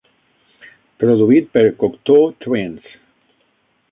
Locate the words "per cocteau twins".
1.57-2.89